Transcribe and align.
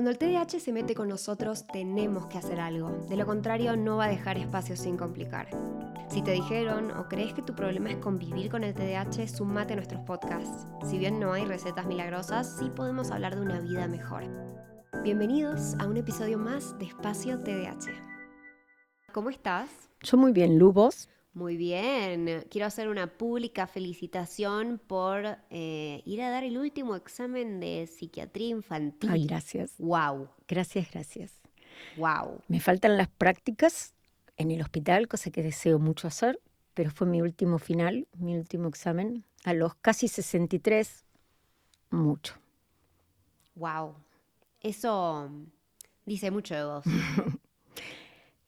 Cuando 0.00 0.12
el 0.12 0.16
TDAH 0.16 0.60
se 0.60 0.72
mete 0.72 0.94
con 0.94 1.08
nosotros, 1.08 1.66
tenemos 1.66 2.24
que 2.28 2.38
hacer 2.38 2.58
algo. 2.58 2.88
De 3.10 3.16
lo 3.16 3.26
contrario, 3.26 3.76
no 3.76 3.98
va 3.98 4.06
a 4.06 4.08
dejar 4.08 4.38
espacio 4.38 4.74
sin 4.74 4.96
complicar. 4.96 5.50
Si 6.08 6.22
te 6.22 6.30
dijeron 6.30 6.90
o 6.92 7.06
crees 7.06 7.34
que 7.34 7.42
tu 7.42 7.54
problema 7.54 7.90
es 7.90 7.98
convivir 7.98 8.50
con 8.50 8.64
el 8.64 8.72
TDAH, 8.72 9.28
sumate 9.28 9.74
a 9.74 9.76
nuestros 9.76 10.00
podcasts. 10.04 10.66
Si 10.88 10.96
bien 10.96 11.20
no 11.20 11.34
hay 11.34 11.44
recetas 11.44 11.84
milagrosas, 11.84 12.56
sí 12.58 12.70
podemos 12.74 13.10
hablar 13.10 13.34
de 13.36 13.42
una 13.42 13.60
vida 13.60 13.86
mejor. 13.88 14.24
Bienvenidos 15.02 15.74
a 15.78 15.86
un 15.86 15.98
episodio 15.98 16.38
más 16.38 16.78
de 16.78 16.86
Espacio 16.86 17.38
TDAH. 17.38 17.92
¿Cómo 19.12 19.28
estás? 19.28 19.68
Yo 20.00 20.16
muy 20.16 20.32
bien, 20.32 20.58
Lubos. 20.58 21.10
Muy 21.32 21.56
bien, 21.56 22.44
quiero 22.50 22.66
hacer 22.66 22.88
una 22.88 23.06
pública 23.06 23.68
felicitación 23.68 24.80
por 24.84 25.38
eh, 25.50 26.02
ir 26.04 26.22
a 26.22 26.30
dar 26.30 26.42
el 26.42 26.58
último 26.58 26.96
examen 26.96 27.60
de 27.60 27.86
psiquiatría 27.86 28.48
infantil. 28.48 29.10
Ay, 29.10 29.26
gracias. 29.26 29.74
Wow. 29.78 30.28
Gracias, 30.48 30.90
gracias. 30.90 31.40
Wow. 31.96 32.40
Me 32.48 32.58
faltan 32.58 32.96
las 32.96 33.08
prácticas 33.08 33.94
en 34.36 34.50
el 34.50 34.60
hospital, 34.60 35.06
cosa 35.06 35.30
que 35.30 35.44
deseo 35.44 35.78
mucho 35.78 36.08
hacer, 36.08 36.40
pero 36.74 36.90
fue 36.90 37.06
mi 37.06 37.22
último 37.22 37.58
final, 37.58 38.08
mi 38.18 38.36
último 38.36 38.68
examen. 38.68 39.24
A 39.44 39.52
los 39.54 39.76
casi 39.76 40.08
63, 40.08 41.04
mucho. 41.90 42.34
Wow. 43.54 43.94
Eso 44.60 45.30
dice 46.06 46.32
mucho 46.32 46.56
de 46.56 46.64
vos. 46.64 46.84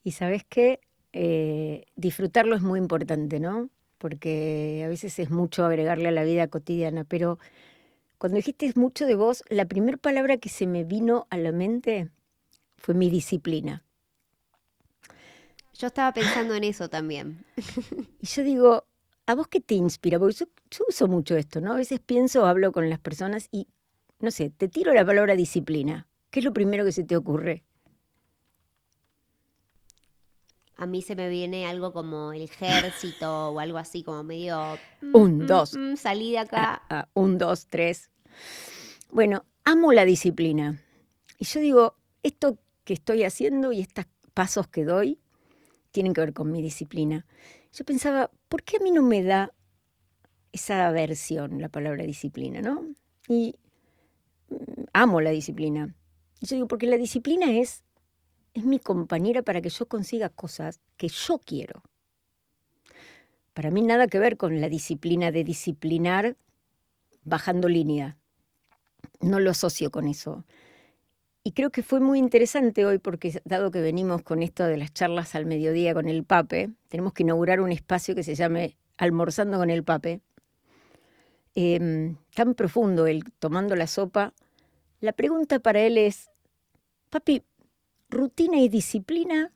y 0.03 0.11
sabes 0.11 0.43
qué? 0.49 0.81
Eh, 1.13 1.85
disfrutarlo 1.95 2.55
es 2.55 2.61
muy 2.61 2.79
importante, 2.79 3.39
¿no? 3.39 3.69
Porque 3.99 4.83
a 4.85 4.89
veces 4.89 5.19
es 5.19 5.29
mucho 5.29 5.63
agregarle 5.63 6.09
a 6.09 6.11
la 6.11 6.23
vida 6.23 6.47
cotidiana, 6.47 7.03
pero 7.03 7.39
cuando 8.17 8.37
dijiste 8.37 8.71
mucho 8.75 9.05
de 9.05 9.15
vos, 9.15 9.43
la 9.49 9.65
primera 9.65 9.97
palabra 9.97 10.37
que 10.37 10.49
se 10.49 10.65
me 10.65 10.83
vino 10.83 11.27
a 11.29 11.37
la 11.37 11.51
mente 11.51 12.09
fue 12.77 12.95
mi 12.95 13.09
disciplina. 13.09 13.83
Yo 15.77 15.87
estaba 15.87 16.13
pensando 16.13 16.55
en 16.55 16.63
eso 16.63 16.89
también. 16.89 17.45
y 18.21 18.25
yo 18.25 18.43
digo, 18.43 18.85
¿a 19.25 19.35
vos 19.35 19.47
qué 19.47 19.59
te 19.59 19.75
inspira? 19.75 20.19
Porque 20.19 20.35
yo, 20.35 20.45
yo, 20.71 20.85
uso 20.87 21.07
mucho 21.07 21.35
esto, 21.35 21.61
¿no? 21.61 21.73
A 21.73 21.77
veces 21.77 21.99
pienso, 21.99 22.45
hablo 22.45 22.71
con 22.71 22.89
las 22.89 22.99
personas 22.99 23.47
y, 23.51 23.67
no 24.19 24.31
sé, 24.31 24.49
te 24.49 24.67
tiro 24.67 24.93
la 24.93 25.05
palabra 25.05 25.35
disciplina. 25.35 26.07
¿Qué 26.29 26.39
es 26.39 26.45
lo 26.45 26.53
primero 26.53 26.85
que 26.85 26.91
se 26.91 27.03
te 27.03 27.15
ocurre? 27.15 27.63
A 30.83 30.85
mí 30.85 31.01
se 31.01 31.15
me 31.15 31.29
viene 31.29 31.65
algo 31.65 31.93
como 31.93 32.33
el 32.33 32.43
ejército 32.43 33.49
o 33.49 33.59
algo 33.59 33.77
así, 33.77 34.03
como 34.03 34.23
medio... 34.23 34.77
Mm, 35.01 35.15
un, 35.15 35.37
mm, 35.37 35.47
dos. 35.47 35.75
Mm, 35.75 35.95
salí 35.95 36.31
de 36.31 36.39
acá. 36.39 36.83
Ah, 36.89 36.99
ah, 36.99 37.09
un, 37.13 37.37
dos, 37.37 37.67
tres. 37.67 38.11
Bueno, 39.09 39.45
amo 39.63 39.93
la 39.93 40.05
disciplina. 40.05 40.79
Y 41.39 41.45
yo 41.45 41.59
digo, 41.59 41.95
esto 42.21 42.59
que 42.83 42.93
estoy 42.93 43.23
haciendo 43.23 43.71
y 43.71 43.79
estos 43.79 44.05
pasos 44.33 44.67
que 44.67 44.83
doy 44.83 45.19
tienen 45.91 46.13
que 46.13 46.21
ver 46.21 46.33
con 46.33 46.51
mi 46.51 46.61
disciplina. 46.61 47.25
Yo 47.71 47.85
pensaba, 47.85 48.29
¿por 48.49 48.63
qué 48.63 48.77
a 48.77 48.83
mí 48.83 48.91
no 48.91 49.01
me 49.01 49.23
da 49.23 49.53
esa 50.51 50.87
aversión 50.87 51.61
la 51.61 51.69
palabra 51.69 52.03
disciplina, 52.03 52.61
no? 52.61 52.85
Y 53.27 53.55
amo 54.91 55.21
la 55.21 55.31
disciplina. 55.31 55.95
Y 56.41 56.47
yo 56.47 56.55
digo, 56.55 56.67
porque 56.67 56.87
la 56.87 56.97
disciplina 56.97 57.51
es 57.51 57.83
es 58.53 58.65
mi 58.65 58.79
compañera 58.79 59.41
para 59.41 59.61
que 59.61 59.69
yo 59.69 59.87
consiga 59.87 60.29
cosas 60.29 60.79
que 60.97 61.07
yo 61.07 61.39
quiero. 61.39 61.83
Para 63.53 63.71
mí 63.71 63.81
nada 63.81 64.07
que 64.07 64.19
ver 64.19 64.37
con 64.37 64.61
la 64.61 64.69
disciplina 64.69 65.31
de 65.31 65.43
disciplinar 65.43 66.35
bajando 67.23 67.69
línea. 67.69 68.17
No 69.21 69.39
lo 69.39 69.51
asocio 69.51 69.91
con 69.91 70.07
eso. 70.07 70.43
Y 71.43 71.51
creo 71.51 71.71
que 71.71 71.83
fue 71.83 71.99
muy 71.99 72.19
interesante 72.19 72.85
hoy 72.85 72.99
porque 72.99 73.41
dado 73.43 73.69
que 73.69 73.81
venimos 73.81 74.21
con 74.21 74.41
esto 74.41 74.63
de 74.65 74.77
las 74.77 74.93
charlas 74.93 75.35
al 75.35 75.45
mediodía 75.45 75.93
con 75.93 76.07
el 76.07 76.23
Pape, 76.23 76.71
tenemos 76.87 77.13
que 77.13 77.23
inaugurar 77.23 77.59
un 77.59 77.71
espacio 77.71 78.15
que 78.15 78.23
se 78.23 78.35
llame 78.35 78.77
Almorzando 78.97 79.57
con 79.57 79.69
el 79.69 79.83
Pape. 79.83 80.21
Em, 81.55 82.15
tan 82.33 82.55
profundo 82.55 83.07
él 83.07 83.23
tomando 83.39 83.75
la 83.75 83.87
sopa. 83.87 84.33
La 85.01 85.11
pregunta 85.11 85.59
para 85.59 85.81
él 85.81 85.97
es, 85.97 86.29
papi, 87.09 87.43
rutina 88.13 88.59
y 88.59 88.69
disciplina, 88.69 89.51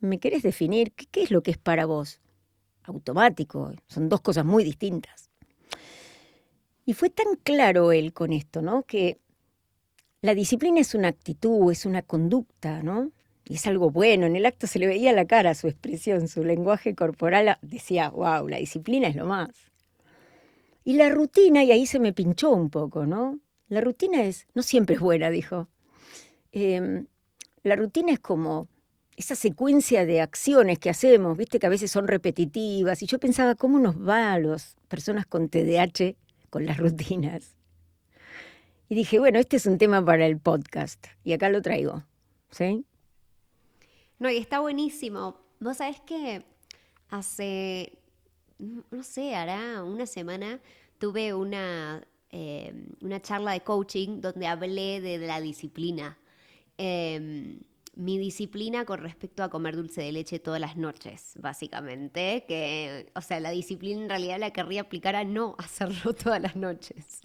¿me 0.00 0.18
querés 0.18 0.42
definir 0.42 0.92
qué, 0.92 1.22
es 1.22 1.30
lo 1.30 1.42
que 1.42 1.50
es 1.50 1.58
para 1.58 1.84
vos? 1.84 2.20
Automático, 2.84 3.72
son 3.88 4.08
dos 4.08 4.22
cosas 4.22 4.46
muy 4.46 4.64
distintas. 4.64 5.30
Y 6.86 6.94
fue 6.94 7.10
tan 7.10 7.36
claro 7.42 7.92
él 7.92 8.14
con 8.14 8.32
esto, 8.32 8.62
¿no? 8.62 8.84
Que 8.84 9.18
la 10.22 10.34
disciplina 10.34 10.80
es 10.80 10.94
una 10.94 11.08
actitud, 11.08 11.70
es 11.70 11.84
una 11.84 12.00
conducta, 12.00 12.82
¿no? 12.82 13.12
Y 13.44 13.56
es 13.56 13.66
algo 13.66 13.90
bueno. 13.90 14.26
En 14.26 14.36
el 14.36 14.46
acto 14.46 14.66
se 14.66 14.78
le 14.78 14.86
veía 14.86 15.12
la 15.12 15.26
cara, 15.26 15.54
su 15.54 15.68
expresión, 15.68 16.28
su 16.28 16.44
lenguaje 16.44 16.94
corporal. 16.94 17.58
Decía, 17.60 18.08
wow, 18.08 18.48
la 18.48 18.56
disciplina 18.56 19.08
es 19.08 19.16
lo 19.16 19.26
más. 19.26 19.50
Y 20.84 20.94
la 20.94 21.10
rutina, 21.10 21.62
y 21.64 21.72
ahí 21.72 21.84
se 21.84 21.98
me 21.98 22.14
pinchó 22.14 22.50
un 22.50 22.70
poco, 22.70 23.04
¿no? 23.04 23.38
La 23.68 23.82
rutina 23.82 24.22
es, 24.22 24.46
no 24.54 24.62
siempre 24.62 24.94
es 24.96 25.00
buena, 25.00 25.28
dijo. 25.28 25.68
Em, 26.52 27.06
la 27.62 27.76
rutina 27.76 28.12
es 28.12 28.20
como 28.20 28.68
esa 29.16 29.34
secuencia 29.34 30.06
de 30.06 30.20
acciones 30.20 30.78
que 30.78 30.90
hacemos, 30.90 31.36
viste 31.36 31.58
que 31.58 31.66
a 31.66 31.70
veces 31.70 31.90
son 31.90 32.06
repetitivas, 32.06 33.02
y 33.02 33.06
yo 33.06 33.18
pensaba, 33.18 33.54
¿cómo 33.56 33.78
nos 33.78 33.96
va 33.96 34.32
a 34.32 34.38
las 34.38 34.76
personas 34.88 35.26
con 35.26 35.48
TDAH 35.48 36.14
con 36.50 36.64
las 36.66 36.76
rutinas? 36.78 37.56
Y 38.88 38.94
dije, 38.94 39.18
bueno, 39.18 39.38
este 39.38 39.56
es 39.56 39.66
un 39.66 39.76
tema 39.76 40.04
para 40.04 40.24
el 40.26 40.38
podcast, 40.38 41.06
y 41.24 41.32
acá 41.32 41.50
lo 41.50 41.60
traigo, 41.60 42.04
¿sí? 42.50 42.84
No, 44.18 44.30
y 44.30 44.36
está 44.36 44.60
buenísimo. 44.60 45.36
Vos 45.60 45.78
sabés 45.78 46.00
que 46.00 46.44
hace, 47.10 47.98
no 48.58 49.02
sé, 49.02 49.34
hará 49.34 49.82
una 49.82 50.06
semana 50.06 50.60
tuve 50.98 51.32
una, 51.32 52.06
em, 52.30 52.86
una 53.00 53.20
charla 53.20 53.52
de 53.52 53.60
coaching 53.60 54.20
donde 54.20 54.46
hablé 54.46 55.00
de 55.00 55.18
la 55.18 55.40
disciplina 55.40 56.18
Em, 56.78 57.60
mi 57.96 58.16
disciplina 58.16 58.84
con 58.84 59.00
respecto 59.00 59.42
a 59.42 59.50
comer 59.50 59.74
dulce 59.74 60.02
de 60.02 60.12
leche 60.12 60.38
todas 60.38 60.60
las 60.60 60.76
noches, 60.76 61.34
básicamente. 61.40 62.44
Que, 62.46 63.10
o 63.16 63.20
sea, 63.20 63.40
la 63.40 63.50
disciplina 63.50 64.00
en 64.00 64.08
realidad 64.08 64.38
la 64.38 64.52
querría 64.52 64.82
aplicar 64.82 65.16
a 65.16 65.24
no 65.24 65.56
hacerlo 65.58 66.14
todas 66.14 66.40
las 66.40 66.54
noches. 66.54 67.20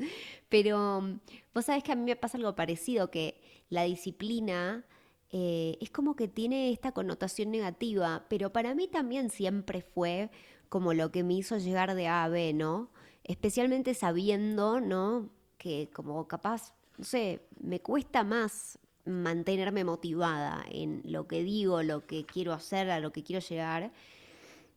Pero 0.50 1.20
vos 1.54 1.66
sabés 1.66 1.84
que 1.84 1.92
a 1.92 1.96
mí 1.96 2.04
me 2.04 2.16
pasa 2.16 2.38
algo 2.38 2.56
parecido, 2.56 3.12
que 3.12 3.40
la 3.70 3.84
disciplina 3.84 4.84
eh, 5.30 5.78
es 5.80 5.92
como 5.92 6.16
que 6.16 6.28
tiene 6.28 6.72
esta 6.72 6.92
connotación 6.92 7.52
negativa, 7.52 8.26
pero 8.28 8.52
para 8.52 8.74
mí 8.74 8.88
también 8.88 9.30
siempre 9.30 9.84
fue 9.84 10.32
como 10.70 10.94
lo 10.96 11.12
que 11.12 11.24
me 11.24 11.36
hizo 11.36 11.58
llegar 11.60 11.94
de 11.94 12.08
A 12.08 12.24
a 12.24 12.30
B, 12.30 12.52
¿no? 12.54 12.90
Especialmente 13.24 13.94
sabiendo, 13.94 14.80
¿no? 14.80 15.30
Que 15.60 15.92
como 15.94 16.28
capaz, 16.28 16.74
no 16.98 17.04
sé, 17.04 17.48
me 17.60 17.80
cuesta 17.80 18.24
más 18.24 18.80
mantenerme 19.06 19.84
motivada 19.84 20.64
en 20.70 21.02
lo 21.06 21.28
que 21.28 21.44
digo, 21.44 21.84
lo 21.84 22.06
que 22.06 22.26
quiero 22.26 22.54
hacer, 22.54 22.90
a 22.90 23.00
lo 23.00 23.12
que 23.12 23.24
quiero 23.24 23.46
llegar. 23.46 23.92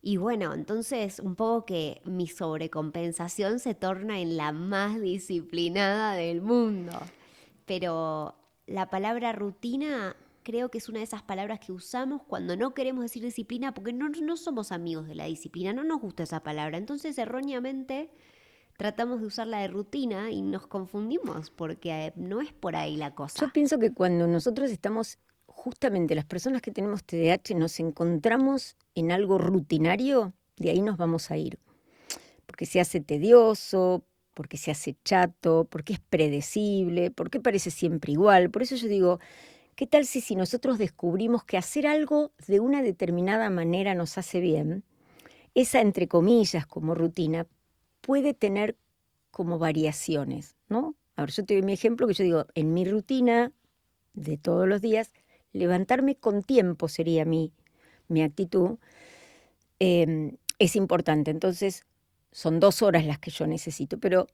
Y 0.02 0.18
bueno, 0.18 0.54
entonces 0.54 1.20
un 1.20 1.34
poco 1.34 1.66
que 1.66 2.00
mi 2.04 2.26
sobrecompensación 2.26 3.58
se 3.58 3.74
torna 3.74 4.20
en 4.20 4.36
la 4.36 4.52
más 4.52 5.00
disciplinada 5.00 6.14
del 6.14 6.42
mundo. 6.42 6.92
Pero 7.64 8.36
la 8.66 8.88
palabra 8.88 9.32
rutina 9.32 10.16
creo 10.42 10.70
que 10.70 10.78
es 10.78 10.88
una 10.88 10.98
de 10.98 11.04
esas 11.04 11.22
palabras 11.22 11.58
que 11.58 11.72
usamos 11.72 12.22
cuando 12.22 12.56
no 12.56 12.72
queremos 12.72 13.02
decir 13.02 13.24
disciplina 13.24 13.74
porque 13.74 13.92
no, 13.92 14.08
no 14.08 14.36
somos 14.36 14.70
amigos 14.70 15.08
de 15.08 15.16
la 15.16 15.24
disciplina, 15.24 15.72
no 15.72 15.82
nos 15.82 16.00
gusta 16.00 16.22
esa 16.22 16.44
palabra. 16.44 16.78
Entonces 16.78 17.18
erróneamente 17.18 18.10
tratamos 18.76 19.20
de 19.20 19.26
usarla 19.26 19.58
de 19.58 19.68
rutina 19.68 20.30
y 20.30 20.42
nos 20.42 20.66
confundimos 20.66 21.50
porque 21.50 22.06
eh, 22.06 22.12
no 22.16 22.40
es 22.40 22.52
por 22.52 22.76
ahí 22.76 22.96
la 22.96 23.14
cosa. 23.14 23.44
Yo 23.44 23.52
pienso 23.52 23.78
que 23.78 23.92
cuando 23.92 24.26
nosotros 24.26 24.70
estamos, 24.70 25.18
justamente 25.46 26.14
las 26.14 26.26
personas 26.26 26.62
que 26.62 26.70
tenemos 26.70 27.04
TDAH, 27.04 27.54
nos 27.56 27.80
encontramos 27.80 28.76
en 28.94 29.12
algo 29.12 29.38
rutinario, 29.38 30.32
de 30.56 30.70
ahí 30.70 30.80
nos 30.80 30.96
vamos 30.96 31.30
a 31.30 31.36
ir. 31.36 31.58
Porque 32.46 32.66
se 32.66 32.80
hace 32.80 33.00
tedioso, 33.00 34.04
porque 34.34 34.58
se 34.58 34.70
hace 34.70 34.96
chato, 35.04 35.66
porque 35.70 35.94
es 35.94 36.00
predecible, 36.00 37.10
porque 37.10 37.40
parece 37.40 37.70
siempre 37.70 38.12
igual. 38.12 38.50
Por 38.50 38.62
eso 38.62 38.76
yo 38.76 38.86
digo, 38.86 39.18
¿qué 39.74 39.86
tal 39.86 40.04
si, 40.04 40.20
si 40.20 40.36
nosotros 40.36 40.78
descubrimos 40.78 41.44
que 41.44 41.56
hacer 41.56 41.86
algo 41.86 42.32
de 42.46 42.60
una 42.60 42.82
determinada 42.82 43.50
manera 43.50 43.94
nos 43.94 44.18
hace 44.18 44.40
bien? 44.40 44.84
Esa, 45.54 45.80
entre 45.80 46.06
comillas, 46.06 46.66
como 46.66 46.94
rutina, 46.94 47.46
puede 48.06 48.34
tener 48.34 48.76
como 49.32 49.58
variaciones, 49.58 50.54
¿no? 50.68 50.94
Ahora, 51.16 51.32
yo 51.32 51.44
te 51.44 51.54
doy 51.54 51.62
mi 51.64 51.72
ejemplo 51.72 52.06
que 52.06 52.14
yo 52.14 52.22
digo, 52.22 52.46
en 52.54 52.72
mi 52.72 52.84
rutina 52.84 53.52
de 54.14 54.38
todos 54.38 54.68
los 54.68 54.80
días, 54.80 55.12
levantarme 55.52 56.14
con 56.14 56.44
tiempo 56.44 56.86
sería 56.86 57.24
mi, 57.24 57.52
mi 58.06 58.22
actitud, 58.22 58.78
em, 59.80 60.36
es 60.60 60.76
importante. 60.76 61.32
Entonces, 61.32 61.84
son 62.30 62.60
dos 62.60 62.80
horas 62.80 63.04
las 63.04 63.18
que 63.18 63.32
yo 63.32 63.48
necesito, 63.48 63.98
pero 63.98 64.28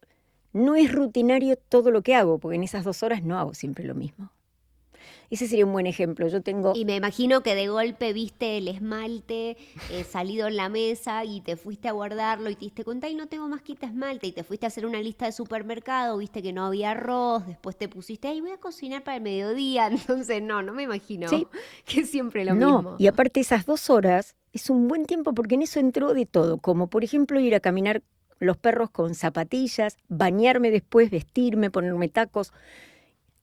no 0.52 0.76
es 0.76 0.92
rutinario 0.92 1.56
todo 1.56 1.90
lo 1.90 2.02
que 2.02 2.14
hago, 2.14 2.38
porque 2.38 2.56
en 2.56 2.62
esas 2.64 2.84
dos 2.84 3.02
horas 3.02 3.22
no 3.22 3.38
hago 3.38 3.54
siempre 3.54 3.84
lo 3.84 3.94
mismo. 3.94 4.30
Ese 5.30 5.46
sería 5.48 5.64
un 5.66 5.72
buen 5.72 5.86
ejemplo. 5.86 6.28
Yo 6.28 6.42
tengo... 6.42 6.72
Y 6.74 6.84
me 6.84 6.96
imagino 6.96 7.42
que 7.42 7.54
de 7.54 7.68
golpe 7.68 8.12
viste 8.12 8.58
el 8.58 8.68
esmalte 8.68 9.56
eh, 9.90 10.04
salido 10.04 10.46
en 10.48 10.56
la 10.56 10.68
mesa 10.68 11.24
y 11.24 11.40
te 11.40 11.56
fuiste 11.56 11.88
a 11.88 11.92
guardarlo 11.92 12.50
y 12.50 12.54
te 12.54 12.60
diste 12.66 12.84
cuenta 12.84 13.08
y 13.08 13.14
no 13.14 13.26
tengo 13.28 13.48
más 13.48 13.62
quita 13.62 13.86
esmalte 13.86 14.26
y 14.26 14.32
te 14.32 14.44
fuiste 14.44 14.66
a 14.66 14.68
hacer 14.68 14.84
una 14.86 15.00
lista 15.00 15.26
de 15.26 15.32
supermercado, 15.32 16.18
viste 16.18 16.42
que 16.42 16.52
no 16.52 16.64
había 16.66 16.90
arroz, 16.92 17.46
después 17.46 17.76
te 17.76 17.88
pusiste 17.88 18.28
ahí 18.28 18.40
voy 18.40 18.50
a 18.50 18.58
cocinar 18.58 19.02
para 19.04 19.16
el 19.16 19.22
mediodía, 19.22 19.86
entonces 19.90 20.42
no, 20.42 20.62
no 20.62 20.72
me 20.74 20.82
imagino 20.82 21.28
Sí. 21.28 21.46
que 21.86 22.04
siempre 22.04 22.44
lo 22.44 22.54
no, 22.54 22.76
mismo. 22.82 22.96
y 22.98 23.06
aparte 23.06 23.40
esas 23.40 23.64
dos 23.66 23.88
horas 23.90 24.36
es 24.52 24.68
un 24.70 24.86
buen 24.88 25.06
tiempo 25.06 25.32
porque 25.34 25.54
en 25.54 25.62
eso 25.62 25.80
entró 25.80 26.12
de 26.14 26.26
todo, 26.26 26.58
como 26.58 26.88
por 26.88 27.04
ejemplo 27.04 27.40
ir 27.40 27.54
a 27.54 27.60
caminar 27.60 28.02
los 28.38 28.56
perros 28.56 28.90
con 28.90 29.14
zapatillas, 29.14 29.96
bañarme 30.08 30.70
después, 30.70 31.10
vestirme, 31.10 31.70
ponerme 31.70 32.08
tacos, 32.08 32.52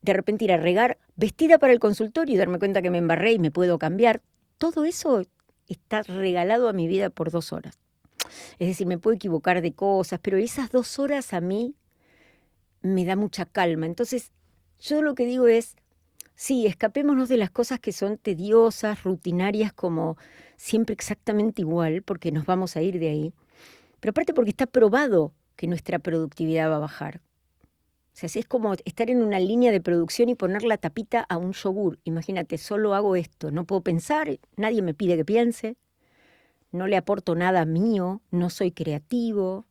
de 0.01 0.13
repente 0.13 0.45
ir 0.45 0.51
a 0.51 0.57
regar, 0.57 0.97
vestida 1.15 1.59
para 1.59 1.73
el 1.73 1.79
consultorio 1.79 2.35
y 2.35 2.37
darme 2.37 2.59
cuenta 2.59 2.81
que 2.81 2.89
me 2.89 2.97
embarré 2.97 3.33
y 3.33 3.39
me 3.39 3.51
puedo 3.51 3.77
cambiar. 3.79 4.21
Todo 4.57 4.85
eso 4.85 5.25
está 5.67 6.03
regalado 6.03 6.69
a 6.69 6.73
mi 6.73 6.87
vida 6.87 7.09
por 7.09 7.31
dos 7.31 7.53
horas. 7.53 7.77
Es 8.59 8.67
decir, 8.67 8.87
me 8.87 8.97
puedo 8.97 9.15
equivocar 9.15 9.61
de 9.61 9.73
cosas, 9.73 10.19
pero 10.21 10.37
esas 10.37 10.71
dos 10.71 10.99
horas 10.99 11.33
a 11.33 11.41
mí 11.41 11.75
me 12.81 13.05
da 13.05 13.15
mucha 13.15 13.45
calma. 13.45 13.85
Entonces, 13.85 14.31
yo 14.79 15.01
lo 15.01 15.15
que 15.15 15.25
digo 15.25 15.47
es, 15.47 15.75
sí, 16.35 16.65
escapémonos 16.65 17.29
de 17.29 17.37
las 17.37 17.51
cosas 17.51 17.79
que 17.79 17.91
son 17.91 18.17
tediosas, 18.17 19.03
rutinarias, 19.03 19.73
como 19.73 20.17
siempre 20.57 20.93
exactamente 20.93 21.61
igual, 21.61 22.01
porque 22.03 22.31
nos 22.31 22.45
vamos 22.45 22.75
a 22.75 22.81
ir 22.81 22.99
de 22.99 23.09
ahí. 23.09 23.33
Pero 23.99 24.11
aparte 24.11 24.33
porque 24.33 24.51
está 24.51 24.65
probado 24.65 25.33
que 25.55 25.67
nuestra 25.67 25.99
productividad 25.99 26.69
va 26.69 26.77
a 26.77 26.79
bajar. 26.79 27.21
O 28.21 28.27
sea, 28.27 28.39
es 28.39 28.47
como 28.47 28.73
estar 28.73 29.09
en 29.09 29.21
una 29.21 29.39
línea 29.39 29.71
de 29.71 29.79
producción 29.79 30.27
y 30.27 30.35
poner 30.35 30.63
la 30.63 30.77
tapita 30.77 31.25
a 31.29 31.37
un 31.37 31.53
yogur. 31.53 31.99
Imagínate, 32.03 32.57
solo 32.57 32.93
hago 32.93 33.15
esto, 33.15 33.49
no 33.49 33.63
puedo 33.63 33.81
pensar, 33.81 34.39
nadie 34.57 34.81
me 34.81 34.93
pide 34.93 35.15
que 35.15 35.23
piense, 35.23 35.77
no 36.71 36.85
le 36.87 36.97
aporto 36.97 37.33
nada 37.33 37.63
mío, 37.63 38.21
no 38.29 38.49
soy 38.49 38.71
creativo, 38.71 39.65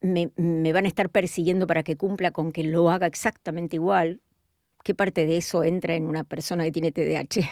me, 0.00 0.32
me 0.36 0.72
van 0.72 0.86
a 0.86 0.88
estar 0.88 1.08
persiguiendo 1.08 1.68
para 1.68 1.84
que 1.84 1.96
cumpla 1.96 2.32
con 2.32 2.50
que 2.50 2.64
lo 2.64 2.90
haga 2.90 3.06
exactamente 3.06 3.76
igual. 3.76 4.20
¿Qué 4.82 4.94
parte 4.94 5.24
de 5.24 5.36
eso 5.36 5.62
entra 5.62 5.94
en 5.94 6.06
una 6.08 6.24
persona 6.24 6.64
que 6.64 6.72
tiene 6.72 6.90
TDAH? 6.90 7.48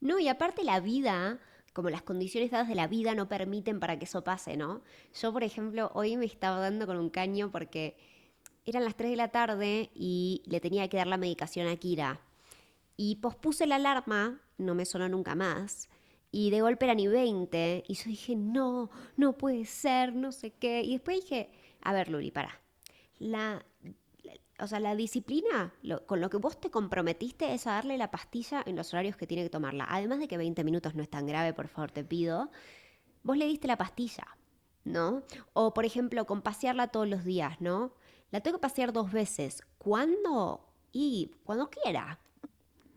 No, 0.00 0.18
y 0.18 0.28
aparte 0.28 0.62
la 0.62 0.78
vida, 0.78 1.40
como 1.78 1.90
las 1.90 2.02
condiciones 2.02 2.50
dadas 2.50 2.66
de 2.66 2.74
la 2.74 2.88
vida 2.88 3.14
no 3.14 3.28
permiten 3.28 3.78
para 3.78 4.00
que 4.00 4.04
eso 4.06 4.24
pase, 4.24 4.56
¿no? 4.56 4.82
Yo, 5.14 5.32
por 5.32 5.44
ejemplo, 5.44 5.92
hoy 5.94 6.16
me 6.16 6.26
estaba 6.26 6.58
dando 6.58 6.88
con 6.88 6.96
un 6.96 7.08
caño 7.08 7.52
porque 7.52 7.96
eran 8.66 8.82
las 8.82 8.96
3 8.96 9.10
de 9.12 9.16
la 9.16 9.28
tarde 9.28 9.88
y 9.94 10.42
le 10.46 10.58
tenía 10.58 10.88
que 10.88 10.96
dar 10.96 11.06
la 11.06 11.18
medicación 11.18 11.68
a 11.68 11.76
Kira. 11.76 12.20
Y 12.96 13.14
pospuse 13.22 13.64
la 13.68 13.76
alarma, 13.76 14.40
no 14.56 14.74
me 14.74 14.86
sonó 14.86 15.08
nunca 15.08 15.36
más. 15.36 15.88
Y 16.32 16.50
de 16.50 16.62
golpe 16.62 16.84
era 16.84 16.96
ni 16.96 17.06
20. 17.06 17.84
Y 17.86 17.94
yo 17.94 18.04
dije, 18.06 18.34
no, 18.34 18.90
no 19.16 19.38
puede 19.38 19.64
ser, 19.64 20.16
no 20.16 20.32
sé 20.32 20.50
qué. 20.50 20.82
Y 20.82 20.94
después 20.94 21.20
dije, 21.20 21.48
a 21.80 21.92
ver, 21.92 22.08
Luli, 22.08 22.32
para. 22.32 22.60
La, 23.20 23.64
o 24.60 24.66
sea, 24.66 24.80
la 24.80 24.96
disciplina, 24.96 25.72
con 26.06 26.20
lo 26.20 26.30
que 26.30 26.36
vos 26.36 26.60
te 26.60 26.70
comprometiste 26.70 27.54
es 27.54 27.66
a 27.66 27.72
darle 27.72 27.96
la 27.96 28.10
pastilla 28.10 28.62
en 28.66 28.76
los 28.76 28.92
horarios 28.92 29.16
que 29.16 29.26
tiene 29.26 29.44
que 29.44 29.50
tomarla. 29.50 29.86
Además 29.88 30.18
de 30.18 30.28
que 30.28 30.36
20 30.36 30.64
minutos 30.64 30.94
no 30.94 31.02
es 31.02 31.08
tan 31.08 31.26
grave, 31.26 31.52
por 31.52 31.68
favor, 31.68 31.90
te 31.90 32.04
pido. 32.04 32.50
Vos 33.22 33.36
le 33.36 33.46
diste 33.46 33.68
la 33.68 33.76
pastilla, 33.76 34.26
¿no? 34.84 35.22
O, 35.52 35.74
por 35.74 35.84
ejemplo, 35.84 36.26
con 36.26 36.42
pasearla 36.42 36.88
todos 36.88 37.08
los 37.08 37.24
días, 37.24 37.60
¿no? 37.60 37.92
La 38.30 38.40
tengo 38.40 38.58
que 38.58 38.62
pasear 38.62 38.92
dos 38.92 39.12
veces. 39.12 39.62
¿Cuándo? 39.78 40.66
Y 40.92 41.30
cuando 41.44 41.70
quiera. 41.70 42.18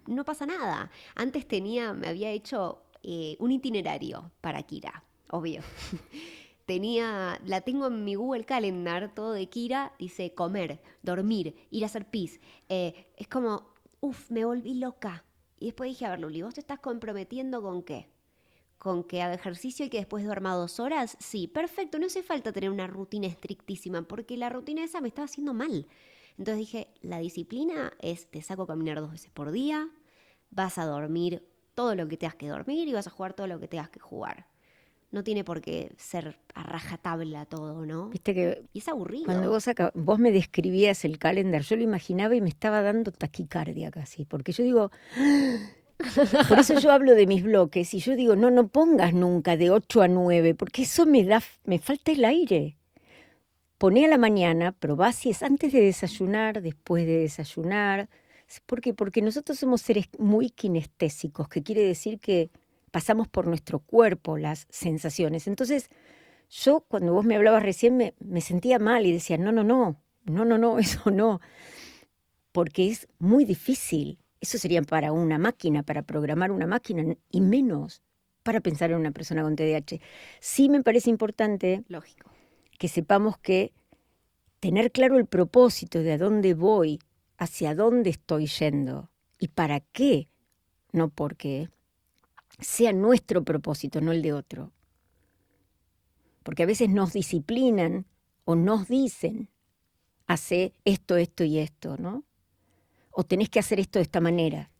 No 0.08 0.25
pasa 0.25 0.46
nada. 0.46 0.90
Antes 1.16 1.48
tenía, 1.48 1.94
me 1.94 2.08
había 2.08 2.31
hecho 2.31 2.84
eh, 3.04 3.38
un 3.40 3.52
itinerario 3.52 4.31
para 4.42 4.63
Kira, 4.63 5.04
obvio. 5.30 5.62
Tenía, 6.72 7.38
la 7.44 7.60
tengo 7.60 7.88
en 7.88 8.06
mi 8.06 8.16
Google 8.16 8.46
Calendar, 8.46 9.14
todo 9.14 9.34
de 9.34 9.50
Kira, 9.50 9.92
dice 10.00 10.34
comer, 10.34 10.82
dormir, 11.02 11.54
ir 11.70 11.84
a 11.84 11.88
hacer 11.88 12.10
pis. 12.10 12.40
Eh, 12.70 13.12
es 13.18 13.28
como, 13.28 13.74
uff, 14.00 14.32
me 14.32 14.46
volví 14.46 14.76
loca. 14.76 15.26
Y 15.60 15.66
después 15.66 15.90
dije, 15.90 16.06
a 16.06 16.12
ver, 16.12 16.22
Luli, 16.22 16.44
¿vos 16.44 16.54
te 16.54 16.62
estás 16.62 16.80
comprometiendo 16.80 17.62
con 17.62 17.84
qué? 17.84 18.08
¿Con 18.78 19.04
que 19.04 19.22
haga 19.22 19.34
ejercicio 19.34 19.86
y 19.86 19.90
que 19.90 19.98
después 19.98 20.24
duerma 20.24 20.56
dos 20.56 20.80
horas? 20.80 21.18
Sí, 21.20 21.50
perfecto, 21.50 22.00
no 22.00 22.06
hace 22.06 22.24
falta 22.24 22.54
tener 22.54 22.70
una 22.70 22.88
rutina 22.88 23.28
estrictísima, 23.28 24.04
porque 24.04 24.38
la 24.38 24.48
rutina 24.48 24.82
esa 24.82 25.02
me 25.02 25.10
estaba 25.10 25.26
haciendo 25.26 25.54
mal. 25.54 25.88
Entonces 26.38 26.58
dije, 26.58 26.88
la 27.02 27.20
disciplina 27.20 27.92
es, 28.00 28.28
te 28.28 28.42
saco 28.42 28.62
a 28.62 28.68
caminar 28.68 29.02
dos 29.02 29.12
veces 29.12 29.30
por 29.30 29.52
día, 29.52 29.90
vas 30.52 30.78
a 30.78 30.86
dormir 30.86 31.46
todo 31.76 31.96
lo 31.96 32.08
que 32.08 32.16
tengas 32.16 32.36
que 32.36 32.48
dormir 32.48 32.88
y 32.88 32.94
vas 32.94 33.08
a 33.08 33.12
jugar 33.12 33.34
todo 33.34 33.48
lo 33.48 33.60
que 33.60 33.68
tengas 33.68 33.90
que 33.90 34.00
jugar. 34.00 34.50
No 35.12 35.24
tiene 35.24 35.44
por 35.44 35.60
qué 35.60 35.92
ser 35.98 36.38
a 36.56 36.63
rajatabla 36.63 37.46
todo, 37.46 37.86
¿no? 37.86 38.10
Viste 38.10 38.34
que 38.34 38.63
Y 38.74 38.80
es 38.80 38.88
aburrido. 38.88 39.25
cuando 39.25 39.50
vos, 39.50 39.68
acá- 39.68 39.92
vos 39.94 40.19
me 40.19 40.31
describías 40.31 41.04
el 41.04 41.19
calendar, 41.19 41.63
yo 41.63 41.75
lo 41.75 41.84
imaginaba 41.84 42.34
y 42.36 42.40
me 42.42 42.48
estaba 42.50 42.81
dando 42.81 43.12
taquicardia 43.12 43.92
casi, 43.92 44.24
porque 44.24 44.54
yo 44.54 44.63
digo, 44.63 44.92
por 46.48 46.60
eso 46.60 46.80
yo 46.80 46.92
hablo 46.92 47.13
de 47.13 47.28
mis 47.28 47.44
bloques 47.44 47.94
y 47.94 48.00
yo 48.00 48.16
digo, 48.16 48.36
no, 48.36 48.50
no 48.52 48.69
pongas 48.69 49.13
nunca 49.13 49.58
de 49.58 49.69
8 49.69 50.02
a 50.02 50.08
9, 50.08 50.56
porque 50.56 50.84
eso 50.84 51.06
me 51.06 51.24
da, 51.25 51.42
me 51.66 51.78
falta 51.80 52.12
el 52.12 52.24
aire. 52.25 52.78
Poné 53.78 54.06
a 54.06 54.08
la 54.08 54.18
mañana, 54.18 54.72
probá 54.72 55.12
si 55.12 55.31
es 55.31 55.44
antes 55.44 55.74
de 55.74 55.81
desayunar, 55.81 56.62
después 56.62 57.06
de 57.06 57.18
desayunar. 57.18 58.10
¿Por 58.66 58.80
qué? 58.80 58.94
Porque 58.94 59.22
nosotros 59.22 59.58
somos 59.60 59.81
seres 59.81 60.06
muy 60.19 60.50
kinestésicos, 60.52 61.50
que 61.50 61.63
quiere 61.63 61.84
decir 61.84 62.19
que 62.19 62.50
pasamos 62.92 63.28
por 63.28 63.48
nuestro 63.48 63.80
cuerpo 63.80 64.38
las 64.38 64.68
sensaciones. 64.70 65.48
Entonces, 65.48 65.90
yo 66.50 66.82
cuando 66.88 67.14
vos 67.14 67.26
me 67.26 67.36
hablabas 67.36 67.64
recién 67.64 67.98
me, 67.98 68.14
me 68.20 68.42
sentía 68.42 68.78
mal 68.78 69.06
y 69.06 69.14
decía, 69.14 69.38
no, 69.38 69.52
no, 69.52 69.64
no, 69.64 70.02
no, 70.26 70.46
no, 70.46 70.58
no, 70.58 70.80
eso 70.80 71.10
no, 71.10 71.42
porque 72.52 72.90
es 72.90 73.08
muy 73.20 73.46
difícil. 73.46 74.20
Eso 74.40 74.58
sería 74.58 74.82
para 74.82 75.12
una 75.12 75.38
máquina, 75.38 75.84
para 75.84 76.02
programar 76.02 76.52
una 76.52 76.66
máquina, 76.66 77.16
y 77.30 77.42
menos 77.42 78.02
para 78.44 78.60
pensar 78.60 78.92
en 78.92 78.98
una 78.98 79.12
persona 79.12 79.44
con 79.44 79.56
TDAH. 79.56 80.00
Sí 80.40 80.68
me 80.68 80.82
parece 80.82 81.12
importante 81.12 81.84
Lógico. 81.88 82.32
que 82.80 82.88
sepamos 82.88 83.38
que 83.38 83.72
tener 84.60 84.92
claro 84.92 85.18
el 85.18 85.28
propósito 85.28 86.00
de 86.00 86.14
a 86.14 86.18
dónde 86.18 86.56
voy, 86.56 87.00
hacia 87.38 87.76
dónde 87.76 88.10
estoy 88.10 88.48
yendo 88.48 89.12
y 89.39 89.50
para 89.50 89.80
qué, 89.80 90.27
no 90.92 91.10
porque 91.10 91.70
sea 92.62 92.94
nuestro 92.94 93.44
propósito, 93.44 94.00
no 94.01 94.12
el 94.12 94.22
de 94.22 94.34
otro. 94.34 94.72
Porque 96.44 96.63
a 96.63 96.68
veces 96.68 96.89
nos 96.89 97.13
disciplinan 97.13 98.06
o 98.46 98.56
nos 98.56 98.88
dicen, 98.88 99.50
hace 100.27 100.74
esto, 100.86 101.18
esto 101.18 101.44
y 101.44 101.60
esto, 101.60 101.98
¿no? 101.98 102.24
O 103.12 103.24
tenés 103.24 103.50
que 103.50 103.60
hacer 103.60 103.80
esto 103.80 104.00
de 104.00 104.03
esta 104.03 104.22
manera. 104.22 104.72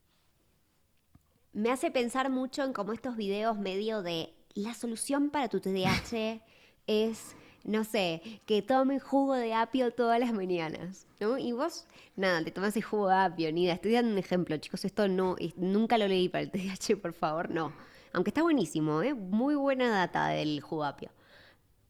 Me 1.54 1.70
hace 1.70 1.92
pensar 1.92 2.30
mucho 2.30 2.64
en 2.64 2.72
cómo 2.72 2.94
estos 2.94 3.18
videos 3.18 3.58
medio 3.58 4.02
de 4.02 4.34
la 4.54 4.74
solución 4.74 5.30
para 5.30 5.50
tu 5.50 5.60
TDAH 5.60 6.42
es, 6.88 7.36
no 7.64 7.84
sé, 7.84 8.22
que 8.46 8.62
tome 8.62 9.00
jugo 9.00 9.36
de 9.36 9.54
apio 9.54 9.92
todas 9.92 10.20
las 10.20 10.34
mañanas, 10.34 11.08
¿no? 11.20 11.38
Y 11.38 11.52
vos, 11.52 11.86
nada, 12.16 12.44
te 12.44 12.52
tomas 12.52 12.76
el 12.76 12.84
jugo 12.84 13.10
de 13.10 13.16
apio, 13.16 13.52
ni 13.52 13.64
idea. 13.64 13.76
Estoy 13.76 13.94
dando 13.94 14.12
un 14.12 14.18
ejemplo, 14.18 14.58
chicos, 14.58 14.86
esto 14.86 15.08
no, 15.08 15.36
nunca 15.56 15.98
lo 15.98 16.08
leí 16.08 16.30
para 16.30 16.44
el 16.44 16.52
TDAH, 16.52 16.98
por 17.02 17.14
favor, 17.14 17.50
no. 17.50 17.74
Aunque 18.14 18.30
está 18.30 18.42
buenísimo, 18.42 19.02
¿eh? 19.04 19.14
Muy 19.14 19.56
buena 19.56 19.90
data 19.90 20.28
del 20.30 20.62
jugo 20.62 20.84
de 20.84 20.90
apio. 20.90 21.10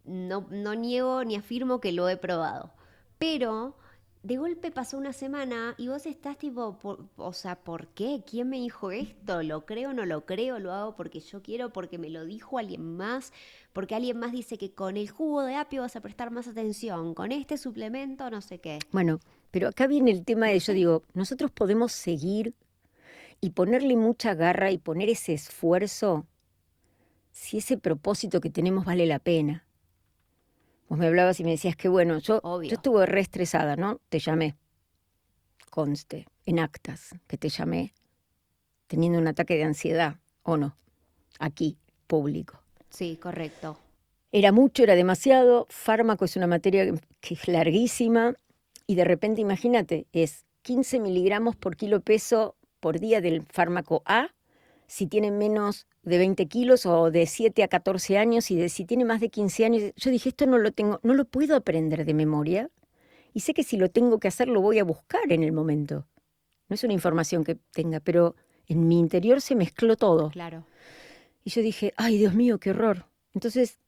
No, 0.03 0.47
no 0.49 0.75
niego 0.75 1.23
ni 1.23 1.35
afirmo 1.35 1.79
que 1.79 1.91
lo 1.91 2.09
he 2.09 2.17
probado. 2.17 2.71
Pero 3.17 3.75
de 4.23 4.37
golpe 4.37 4.69
pasó 4.71 4.97
una 4.97 5.13
semana 5.13 5.73
y 5.77 5.87
vos 5.87 6.05
estás 6.05 6.37
tipo, 6.37 6.77
o 7.17 7.33
sea, 7.33 7.55
¿por 7.55 7.87
qué? 7.87 8.23
¿Quién 8.29 8.49
me 8.49 8.57
dijo 8.57 8.91
esto? 8.91 9.41
¿Lo 9.41 9.65
creo 9.65 9.93
no 9.93 10.05
lo 10.05 10.25
creo? 10.25 10.59
¿Lo 10.59 10.73
hago 10.73 10.95
porque 10.95 11.19
yo 11.19 11.41
quiero? 11.41 11.73
¿Porque 11.73 11.97
me 11.97 12.09
lo 12.09 12.23
dijo 12.25 12.59
alguien 12.59 12.97
más? 12.97 13.33
Porque 13.73 13.95
alguien 13.95 14.19
más 14.19 14.31
dice 14.31 14.57
que 14.57 14.73
con 14.73 14.95
el 14.95 15.09
jugo 15.09 15.41
de 15.43 15.55
apio 15.55 15.81
vas 15.81 15.95
a 15.95 16.01
prestar 16.01 16.29
más 16.29 16.47
atención, 16.47 17.15
con 17.15 17.31
este 17.31 17.57
suplemento 17.57 18.29
no 18.29 18.41
sé 18.41 18.59
qué. 18.59 18.79
Bueno, 18.91 19.19
pero 19.49 19.67
acá 19.67 19.87
viene 19.87 20.11
el 20.11 20.23
tema 20.23 20.47
de, 20.47 20.59
yo 20.59 20.73
digo, 20.73 21.03
nosotros 21.13 21.49
podemos 21.49 21.91
seguir 21.91 22.53
y 23.39 23.51
ponerle 23.51 23.95
mucha 23.95 24.35
garra 24.35 24.71
y 24.71 24.77
poner 24.77 25.09
ese 25.09 25.33
esfuerzo 25.33 26.27
si 27.31 27.57
ese 27.57 27.77
propósito 27.77 28.39
que 28.39 28.51
tenemos 28.51 28.85
vale 28.85 29.07
la 29.07 29.17
pena. 29.17 29.65
Vos 30.91 31.00
me 31.00 31.07
hablabas 31.07 31.39
y 31.39 31.45
me 31.45 31.51
decías 31.51 31.77
que 31.77 31.88
bueno, 31.88 32.19
yo, 32.19 32.41
Obvio. 32.43 32.69
yo 32.69 32.75
estuve 32.75 33.05
re 33.05 33.21
estresada, 33.21 33.77
¿no? 33.77 34.01
Te 34.10 34.19
llamé, 34.19 34.57
conste, 35.69 36.27
en 36.45 36.60
actas, 36.60 37.15
que 37.27 37.38
te 37.38 37.48
llamé 37.48 37.93
teniendo 38.88 39.17
un 39.17 39.25
ataque 39.25 39.55
de 39.55 39.63
ansiedad, 39.63 40.17
¿o 40.43 40.57
no? 40.57 40.75
Aquí, 41.39 41.77
público. 42.07 42.62
Sí, 42.89 43.17
correcto. 43.21 43.79
era 44.33 44.51
mucho, 44.51 44.83
era 44.83 44.95
demasiado, 44.95 45.65
fármaco 45.69 46.25
es 46.25 46.36
una 46.36 46.48
materia 46.48 46.91
que 47.21 47.36
es 47.36 47.48
larguísima 47.48 48.33
y 48.86 48.95
de 48.95 49.05
repente 49.05 49.39
imagínate, 49.39 50.07
es 50.12 50.43
15 50.63 51.00
miligramos 51.00 51.55
por 51.55 51.77
kilo 51.77 52.01
peso 52.01 52.57
por 52.81 53.00
día 53.00 53.21
del 53.21 53.43
fármaco 53.43 54.03
A, 54.03 54.27
si 54.91 55.07
tiene 55.07 55.31
menos 55.31 55.88
de 56.03 56.17
20 56.17 56.50
kilos 56.50 56.86
o 56.86 57.12
de 57.12 57.25
7 57.25 57.63
a 57.63 57.69
14 57.69 58.17
años 58.17 58.51
y 58.51 58.57
de 58.57 58.67
si 58.67 58.83
tiene 58.83 59.05
más 59.05 59.21
de 59.21 59.29
15 59.29 59.63
años. 59.63 59.93
Yo 59.95 60.12
dije, 60.12 60.27
esto 60.27 60.45
no 60.48 60.57
lo 60.57 60.74
tengo, 60.74 61.00
no 61.01 61.13
lo 61.13 61.24
puedo 61.24 61.55
aprender 61.55 62.03
de 62.03 62.13
memoria 62.13 62.69
y 63.33 63.39
sé 63.39 63.53
que 63.53 63.63
si 63.63 63.77
lo 63.77 63.89
tengo 63.89 64.19
que 64.19 64.27
hacer 64.27 64.50
lo 64.50 64.60
voy 64.60 64.79
a 64.79 64.83
buscar 64.83 65.31
en 65.31 65.43
el 65.43 65.53
momento. 65.53 66.07
No 66.67 66.74
es 66.74 66.83
una 66.83 66.91
información 66.91 67.45
que 67.45 67.55
tenga, 67.55 68.01
pero 68.01 68.36
en 68.67 68.86
mi 68.89 69.00
interior 69.00 69.39
se 69.39 69.55
mezcló 69.55 69.95
todo. 69.95 70.29
Claro. 70.31 70.65
Y 71.45 71.51
yo 71.51 71.62
dije, 71.62 71.93
ay 71.95 72.17
Dios 72.17 72.33
mío, 72.33 72.60
qué 72.60 72.71
horror. 72.71 73.05
Entonces, 73.33 73.79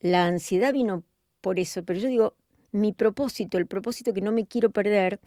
la 0.00 0.26
ansiedad 0.26 0.74
vino 0.74 1.02
por 1.40 1.58
eso, 1.58 1.82
pero 1.82 1.98
yo 1.98 2.08
digo, 2.08 2.34
mi 2.72 2.92
propósito, 2.92 3.56
el 3.56 3.66
propósito 3.66 4.12
que 4.12 4.20
no 4.20 4.32
me 4.32 4.44
quiero 4.44 4.68
perder, 4.68 5.18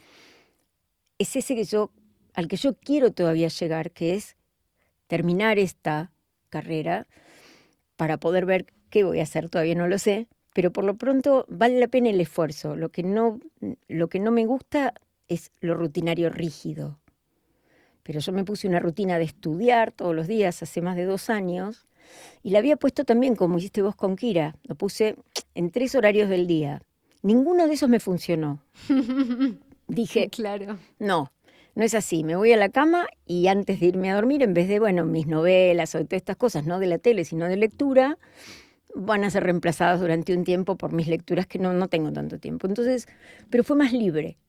es 1.17 1.36
ese 1.36 1.55
que 1.55 1.63
yo, 1.63 1.89
al 2.36 2.48
que 2.48 2.57
yo 2.57 2.75
quiero 2.75 3.12
todavía 3.12 3.48
llegar, 3.48 3.89
que 3.89 4.13
es 4.13 4.37
terminar 5.07 5.59
esta 5.59 6.11
carrera 6.49 7.07
para 7.95 8.17
poder 8.17 8.45
ver 8.45 8.65
qué 8.89 9.03
voy 9.03 9.19
a 9.19 9.23
hacer, 9.23 9.49
todavía 9.49 9.75
no 9.75 9.87
lo 9.87 9.97
sé, 9.97 10.27
pero 10.53 10.71
por 10.71 10.83
lo 10.83 10.95
pronto 10.95 11.45
vale 11.49 11.79
la 11.79 11.87
pena 11.87 12.09
el 12.09 12.21
esfuerzo. 12.21 12.75
Lo 12.75 12.89
que 12.89 13.03
no, 13.03 13.39
lo 13.87 14.07
que 14.07 14.19
no 14.19 14.31
me 14.31 14.45
gusta 14.45 14.93
es 15.27 15.51
lo 15.59 15.75
rutinario 15.75 16.29
rígido. 16.29 16.99
Pero 18.03 18.19
yo 18.19 18.31
me 18.31 18.45
puse 18.45 18.67
una 18.67 18.79
rutina 18.79 19.17
de 19.17 19.25
estudiar 19.25 19.91
todos 19.91 20.15
los 20.15 20.27
días 20.27 20.63
hace 20.63 20.81
más 20.81 20.95
de 20.95 21.05
dos 21.05 21.29
años 21.29 21.87
y 22.41 22.51
la 22.51 22.59
había 22.59 22.77
puesto 22.77 23.03
también, 23.03 23.35
como 23.35 23.57
hiciste 23.57 23.81
vos 23.81 23.95
con 23.95 24.15
Kira, 24.15 24.55
lo 24.63 24.75
puse 24.75 25.15
en 25.55 25.71
tres 25.71 25.93
horarios 25.95 26.29
del 26.29 26.47
día. 26.47 26.81
Ninguno 27.21 27.67
de 27.67 27.73
esos 27.73 27.89
me 27.89 27.99
funcionó. 27.99 28.63
Dije, 29.87 30.29
claro. 30.29 30.77
no, 30.99 31.31
no 31.77 31.84
es 31.84 31.93
así, 31.93 32.24
me 32.24 32.36
voy 32.36 32.51
a 32.53 32.57
la 32.57 32.69
cama 32.69 33.07
y 33.27 33.48
antes 33.50 33.79
de 33.79 33.86
irme 33.86 34.10
a 34.10 34.15
dormir, 34.15 34.41
en 34.41 34.55
vez 34.55 34.67
de, 34.67 34.79
bueno, 34.79 35.05
mis 35.05 35.27
novelas 35.27 35.93
o 35.93 36.00
todas 36.00 36.13
estas 36.13 36.36
cosas, 36.36 36.65
no 36.65 36.79
de 36.79 36.88
la 36.88 36.98
tele, 36.98 37.24
sino 37.24 37.46
de 37.46 37.55
lectura, 37.55 38.17
van 38.96 39.24
a 39.24 39.29
ser 39.29 39.43
reemplazadas 39.43 40.00
durante 40.00 40.36
un 40.36 40.43
tiempo 40.43 40.75
por 40.75 40.91
mis 40.91 41.07
lecturas 41.07 41.46
que 41.46 41.60
no, 41.60 41.74
no 41.74 41.88
tengo 41.88 42.12
tanto 42.12 42.39
tiempo. 42.39 42.65
Entonces, 42.65 43.07
pero 43.51 43.63
fue 43.63 43.75
más 43.75 43.93
libre 43.93 44.39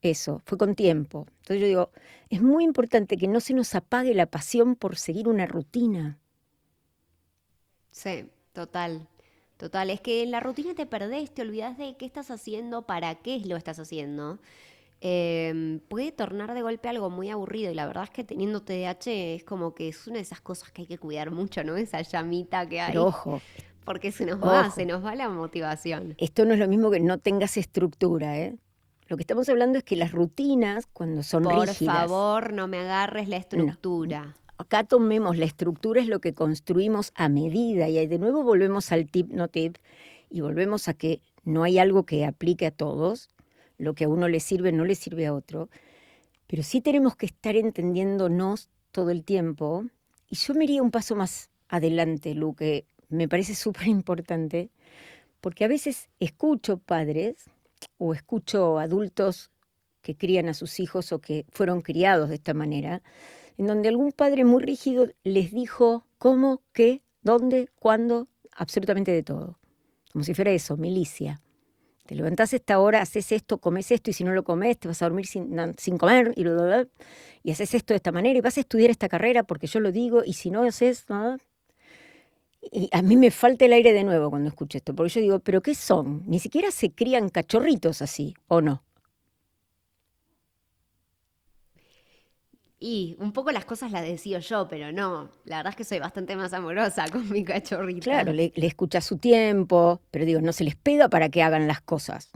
eso, 0.00 0.42
fue 0.44 0.58
con 0.58 0.76
tiempo. 0.76 1.26
Entonces 1.40 1.60
yo 1.62 1.66
digo, 1.66 1.90
es 2.30 2.40
muy 2.40 2.62
importante 2.62 3.16
que 3.16 3.26
no 3.26 3.40
se 3.40 3.54
nos 3.54 3.74
apague 3.74 4.14
la 4.14 4.26
pasión 4.26 4.76
por 4.76 4.96
seguir 4.96 5.26
una 5.26 5.46
rutina. 5.46 6.20
Sí, 7.90 8.30
total. 8.52 9.08
Total, 9.56 9.90
es 9.90 10.00
que 10.00 10.22
en 10.22 10.30
la 10.30 10.40
rutina 10.40 10.74
te 10.74 10.86
perdés, 10.86 11.32
te 11.34 11.42
olvidas 11.42 11.78
de 11.78 11.96
qué 11.96 12.04
estás 12.06 12.30
haciendo, 12.30 12.82
para 12.82 13.16
qué 13.16 13.40
lo 13.40 13.56
estás 13.56 13.80
haciendo. 13.80 14.38
Em, 15.00 15.80
puede 15.80 16.10
tornar 16.10 16.54
de 16.54 16.62
golpe 16.62 16.88
algo 16.88 17.10
muy 17.10 17.28
aburrido 17.28 17.70
y 17.70 17.74
la 17.74 17.86
verdad 17.86 18.04
es 18.04 18.10
que 18.10 18.24
teniendo 18.24 18.62
TDAH 18.62 19.34
es 19.34 19.44
como 19.44 19.74
que 19.74 19.88
es 19.88 20.06
una 20.06 20.16
de 20.16 20.22
esas 20.22 20.40
cosas 20.40 20.70
que 20.70 20.82
hay 20.82 20.86
que 20.88 20.98
cuidar 20.98 21.30
mucho, 21.30 21.62
¿no? 21.64 21.76
Esa 21.76 22.00
llamita 22.00 22.66
que 22.66 22.80
hay. 22.80 22.92
Pero 22.92 23.06
ojo. 23.06 23.42
Porque 23.84 24.10
se 24.10 24.24
nos 24.24 24.42
va, 24.42 24.70
se 24.70 24.84
nos 24.84 25.04
va 25.04 25.14
la 25.14 25.28
motivación. 25.28 26.14
Esto 26.18 26.44
no 26.44 26.54
es 26.54 26.58
lo 26.58 26.66
mismo 26.66 26.90
que 26.90 26.98
no 26.98 27.18
tengas 27.18 27.56
estructura, 27.56 28.38
¿eh? 28.38 28.56
Lo 29.06 29.16
que 29.16 29.22
estamos 29.22 29.48
hablando 29.48 29.78
es 29.78 29.84
que 29.84 29.94
las 29.94 30.10
rutinas, 30.10 30.86
cuando 30.92 31.22
son 31.22 31.44
rígidas... 31.44 31.78
Por 31.78 31.86
favor, 31.86 32.52
no 32.52 32.66
me 32.66 32.78
agarres 32.78 33.28
la 33.28 33.36
estructura. 33.36 34.34
Acá 34.58 34.82
tomemos 34.82 35.36
la 35.36 35.44
estructura, 35.44 36.00
es 36.00 36.08
lo 36.08 36.20
que 36.20 36.34
construimos 36.34 37.12
a 37.14 37.28
medida. 37.28 37.88
Y 37.88 38.04
de 38.08 38.18
nuevo 38.18 38.42
volvemos 38.42 38.90
al 38.90 39.06
tip, 39.06 39.30
no 39.30 39.46
tip, 39.46 39.76
y 40.30 40.40
volvemos 40.40 40.88
a 40.88 40.94
que 40.94 41.20
no 41.44 41.62
hay 41.62 41.78
algo 41.78 42.04
que 42.04 42.24
aplique 42.24 42.66
a 42.66 42.72
todos, 42.72 43.28
lo 43.78 43.94
que 43.94 44.04
a 44.04 44.08
uno 44.08 44.28
le 44.28 44.40
sirve 44.40 44.72
no 44.72 44.84
le 44.84 44.94
sirve 44.94 45.26
a 45.26 45.34
otro, 45.34 45.68
pero 46.46 46.62
sí 46.62 46.80
tenemos 46.80 47.16
que 47.16 47.26
estar 47.26 47.56
entendiéndonos 47.56 48.68
todo 48.92 49.10
el 49.10 49.24
tiempo. 49.24 49.84
Y 50.28 50.36
yo 50.36 50.54
me 50.54 50.64
iría 50.64 50.82
un 50.82 50.90
paso 50.90 51.16
más 51.16 51.50
adelante, 51.68 52.34
Lu, 52.34 52.54
que 52.54 52.86
me 53.08 53.28
parece 53.28 53.54
súper 53.54 53.88
importante, 53.88 54.70
porque 55.40 55.64
a 55.64 55.68
veces 55.68 56.08
escucho 56.20 56.78
padres 56.78 57.50
o 57.98 58.14
escucho 58.14 58.78
adultos 58.78 59.50
que 60.02 60.16
crían 60.16 60.48
a 60.48 60.54
sus 60.54 60.78
hijos 60.80 61.12
o 61.12 61.20
que 61.20 61.46
fueron 61.50 61.80
criados 61.80 62.28
de 62.28 62.36
esta 62.36 62.54
manera, 62.54 63.02
en 63.58 63.66
donde 63.66 63.88
algún 63.88 64.12
padre 64.12 64.44
muy 64.44 64.62
rígido 64.62 65.08
les 65.24 65.50
dijo 65.50 66.06
cómo, 66.18 66.62
qué, 66.72 67.02
dónde, 67.22 67.68
cuándo, 67.78 68.28
absolutamente 68.52 69.10
de 69.10 69.22
todo. 69.22 69.58
Como 70.12 70.24
si 70.24 70.32
fuera 70.32 70.52
eso, 70.52 70.76
milicia. 70.76 71.42
Te 72.06 72.14
levantás 72.14 72.52
esta 72.54 72.78
hora, 72.78 73.02
haces 73.02 73.32
esto, 73.32 73.58
comes 73.58 73.90
esto, 73.90 74.10
y 74.10 74.12
si 74.14 74.24
no 74.24 74.32
lo 74.32 74.44
comes, 74.44 74.78
te 74.78 74.88
vas 74.88 75.02
a 75.02 75.06
dormir 75.06 75.26
sin, 75.26 75.56
sin 75.76 75.98
comer, 75.98 76.32
y, 76.36 76.44
y 77.42 77.50
haces 77.52 77.74
esto 77.74 77.94
de 77.94 77.96
esta 77.96 78.12
manera, 78.12 78.38
y 78.38 78.40
vas 78.40 78.56
a 78.56 78.60
estudiar 78.60 78.90
esta 78.90 79.08
carrera 79.08 79.42
porque 79.42 79.66
yo 79.66 79.80
lo 79.80 79.92
digo, 79.92 80.22
y 80.24 80.34
si 80.34 80.50
no 80.50 80.62
haces 80.62 81.04
nada. 81.08 81.38
Y 82.72 82.88
a 82.92 83.02
mí 83.02 83.16
me 83.16 83.30
falta 83.30 83.64
el 83.64 83.72
aire 83.72 83.92
de 83.92 84.04
nuevo 84.04 84.30
cuando 84.30 84.48
escucho 84.48 84.78
esto, 84.78 84.94
porque 84.94 85.10
yo 85.10 85.20
digo, 85.20 85.40
¿pero 85.40 85.62
qué 85.62 85.74
son? 85.74 86.22
Ni 86.26 86.38
siquiera 86.38 86.70
se 86.70 86.92
crían 86.92 87.28
cachorritos 87.28 88.02
así, 88.02 88.34
¿o 88.48 88.60
no? 88.60 88.82
Y 92.88 93.16
un 93.18 93.32
poco 93.32 93.50
las 93.50 93.64
cosas 93.64 93.90
las 93.90 94.02
decido 94.02 94.38
yo, 94.38 94.68
pero 94.68 94.92
no, 94.92 95.28
la 95.44 95.56
verdad 95.56 95.70
es 95.70 95.76
que 95.76 95.82
soy 95.82 95.98
bastante 95.98 96.36
más 96.36 96.52
amorosa 96.52 97.08
con 97.10 97.28
mi 97.28 97.42
cachorrito. 97.42 98.04
Claro, 98.04 98.32
le, 98.32 98.52
le 98.54 98.66
escucha 98.68 99.00
su 99.00 99.16
tiempo, 99.16 100.00
pero 100.12 100.24
digo, 100.24 100.40
no 100.40 100.52
se 100.52 100.62
les 100.62 100.76
pega 100.76 101.08
para 101.08 101.28
que 101.28 101.42
hagan 101.42 101.66
las 101.66 101.80
cosas, 101.80 102.30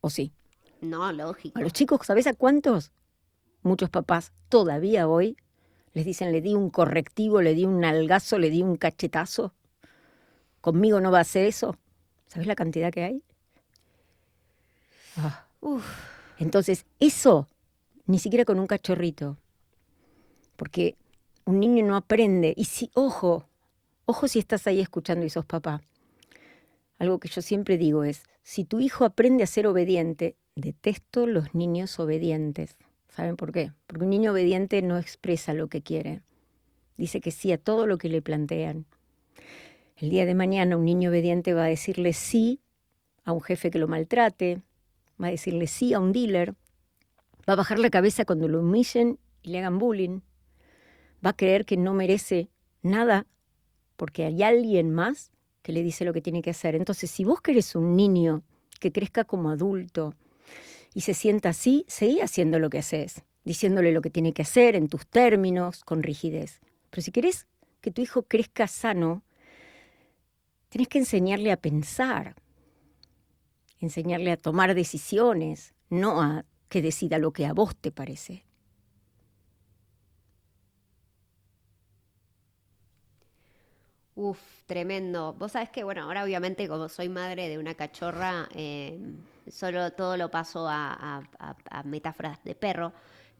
¿o 0.00 0.10
sí? 0.10 0.32
No, 0.80 1.12
lógico. 1.12 1.56
A 1.56 1.62
los 1.62 1.72
chicos, 1.72 2.04
¿sabes 2.04 2.26
a 2.26 2.34
cuántos? 2.34 2.90
Muchos 3.62 3.88
papás 3.88 4.32
todavía 4.48 5.06
hoy 5.06 5.36
les 5.92 6.04
dicen, 6.04 6.32
le 6.32 6.40
di 6.40 6.56
un 6.56 6.70
correctivo, 6.70 7.40
le 7.40 7.54
di 7.54 7.64
un 7.64 7.78
nalgazo, 7.78 8.40
le 8.40 8.50
di 8.50 8.62
un 8.62 8.74
cachetazo. 8.74 9.54
Conmigo 10.60 11.00
no 11.00 11.12
va 11.12 11.18
a 11.18 11.20
hacer 11.20 11.44
eso. 11.46 11.76
¿Sabes 12.26 12.48
la 12.48 12.56
cantidad 12.56 12.92
que 12.92 13.04
hay? 13.04 13.22
Ah. 15.18 15.46
Entonces, 16.38 16.84
eso, 16.98 17.46
ni 18.06 18.18
siquiera 18.18 18.44
con 18.44 18.58
un 18.58 18.66
cachorrito, 18.66 19.38
porque 20.56 20.96
un 21.44 21.60
niño 21.60 21.84
no 21.84 21.96
aprende. 21.96 22.54
Y 22.56 22.64
si, 22.64 22.90
ojo, 22.94 23.48
ojo 24.06 24.28
si 24.28 24.38
estás 24.38 24.66
ahí 24.66 24.80
escuchando 24.80 25.24
y 25.24 25.30
sos 25.30 25.44
papá. 25.44 25.82
Algo 26.98 27.18
que 27.18 27.28
yo 27.28 27.42
siempre 27.42 27.76
digo 27.76 28.04
es, 28.04 28.22
si 28.42 28.64
tu 28.64 28.80
hijo 28.80 29.04
aprende 29.04 29.44
a 29.44 29.48
ser 29.48 29.66
obediente, 29.66 30.36
detesto 30.54 31.26
los 31.26 31.54
niños 31.54 31.98
obedientes. 31.98 32.76
¿Saben 33.08 33.36
por 33.36 33.52
qué? 33.52 33.72
Porque 33.86 34.04
un 34.04 34.10
niño 34.10 34.32
obediente 34.32 34.82
no 34.82 34.98
expresa 34.98 35.54
lo 35.54 35.68
que 35.68 35.82
quiere. 35.82 36.22
Dice 36.96 37.20
que 37.20 37.30
sí 37.30 37.52
a 37.52 37.58
todo 37.58 37.86
lo 37.86 37.98
que 37.98 38.08
le 38.08 38.22
plantean. 38.22 38.86
El 39.96 40.10
día 40.10 40.26
de 40.26 40.34
mañana 40.34 40.76
un 40.76 40.84
niño 40.84 41.10
obediente 41.10 41.54
va 41.54 41.64
a 41.64 41.68
decirle 41.68 42.12
sí 42.12 42.60
a 43.24 43.32
un 43.32 43.40
jefe 43.40 43.70
que 43.70 43.78
lo 43.78 43.88
maltrate, 43.88 44.62
va 45.22 45.28
a 45.28 45.30
decirle 45.30 45.66
sí 45.66 45.94
a 45.94 46.00
un 46.00 46.12
dealer, 46.12 46.54
va 47.48 47.54
a 47.54 47.56
bajar 47.56 47.78
la 47.78 47.90
cabeza 47.90 48.24
cuando 48.24 48.48
lo 48.48 48.60
humillen 48.60 49.18
y 49.42 49.50
le 49.50 49.58
hagan 49.58 49.78
bullying, 49.78 50.20
va 51.24 51.30
a 51.30 51.36
creer 51.36 51.64
que 51.64 51.76
no 51.76 51.94
merece 51.94 52.50
nada 52.82 53.26
porque 53.96 54.24
hay 54.24 54.42
alguien 54.42 54.90
más 54.90 55.30
que 55.62 55.72
le 55.72 55.82
dice 55.82 56.04
lo 56.04 56.12
que 56.12 56.20
tiene 56.20 56.42
que 56.42 56.50
hacer. 56.50 56.74
Entonces, 56.74 57.10
si 57.10 57.24
vos 57.24 57.40
querés 57.40 57.74
un 57.74 57.96
niño 57.96 58.42
que 58.80 58.92
crezca 58.92 59.24
como 59.24 59.50
adulto 59.50 60.14
y 60.92 61.00
se 61.00 61.14
sienta 61.14 61.50
así, 61.50 61.84
seguí 61.88 62.20
haciendo 62.20 62.58
lo 62.58 62.68
que 62.68 62.78
haces, 62.78 63.22
diciéndole 63.44 63.92
lo 63.92 64.02
que 64.02 64.10
tiene 64.10 64.32
que 64.32 64.42
hacer 64.42 64.76
en 64.76 64.88
tus 64.88 65.06
términos, 65.06 65.82
con 65.84 66.02
rigidez. 66.02 66.60
Pero 66.90 67.02
si 67.02 67.12
querés 67.12 67.46
que 67.80 67.90
tu 67.90 68.02
hijo 68.02 68.24
crezca 68.24 68.66
sano, 68.66 69.22
tenés 70.68 70.88
que 70.88 70.98
enseñarle 70.98 71.50
a 71.50 71.56
pensar, 71.56 72.34
enseñarle 73.80 74.32
a 74.32 74.36
tomar 74.36 74.74
decisiones, 74.74 75.74
no 75.88 76.20
a 76.20 76.44
que 76.68 76.82
decida 76.82 77.18
lo 77.18 77.32
que 77.32 77.46
a 77.46 77.52
vos 77.52 77.74
te 77.76 77.90
parece. 77.90 78.44
Uf, 84.16 84.38
tremendo. 84.66 85.32
Vos 85.34 85.52
sabés 85.52 85.70
que, 85.70 85.82
bueno, 85.82 86.02
ahora 86.04 86.22
obviamente 86.22 86.68
como 86.68 86.88
soy 86.88 87.08
madre 87.08 87.48
de 87.48 87.58
una 87.58 87.74
cachorra, 87.74 88.48
eh, 88.54 88.96
solo 89.48 89.92
todo 89.92 90.16
lo 90.16 90.30
paso 90.30 90.66
a, 90.68 91.22
metáforas 91.84 92.42
de 92.44 92.54
perro, 92.54 92.92